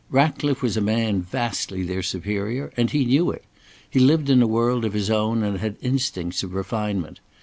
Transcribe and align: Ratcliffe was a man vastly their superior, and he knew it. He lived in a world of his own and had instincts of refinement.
Ratcliffe 0.09 0.63
was 0.63 0.75
a 0.75 0.81
man 0.81 1.21
vastly 1.21 1.83
their 1.83 2.01
superior, 2.01 2.73
and 2.75 2.89
he 2.89 3.05
knew 3.05 3.29
it. 3.29 3.43
He 3.87 3.99
lived 3.99 4.31
in 4.31 4.41
a 4.41 4.47
world 4.47 4.83
of 4.83 4.93
his 4.93 5.11
own 5.11 5.43
and 5.43 5.59
had 5.59 5.75
instincts 5.79 6.41
of 6.41 6.55
refinement. 6.55 7.19